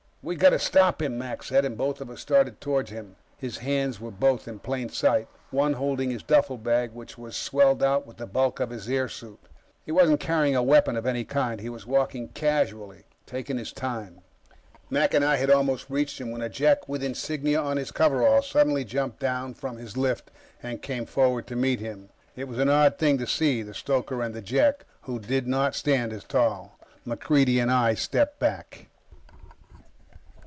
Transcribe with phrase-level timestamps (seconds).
[0.23, 3.15] "We've got to stop him," Mac said, and both of us started toward him.
[3.39, 8.05] His hands were both in plain sight, one holding his duffelbag, which was swelled out
[8.05, 9.39] with the bulk of his airsuit.
[9.83, 11.59] He wasn't carrying a weapon of any kind.
[11.59, 14.21] He was walking casually, taking his time.
[14.91, 18.47] Mac and I had almost reached him when a Jek with insignia on his coveralls
[18.47, 20.29] suddenly jumped down from his lift
[20.61, 22.09] and came forward to meet him.
[22.35, 25.73] It was an odd thing to see the stoker, and the Jek, who did not
[25.73, 26.77] stand as tall.
[27.07, 28.85] MacReidie and I stepped back.